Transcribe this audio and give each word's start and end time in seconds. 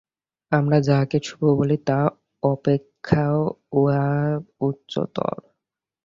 আমরা 0.51 0.77
যাহাকে 0.79 1.17
শুভ 1.23 1.41
বলি, 1.57 1.77
তাহা 1.87 2.07
অপেক্ষাও 2.43 3.39
উহা 3.73 4.09
উচ্চতর। 4.61 5.37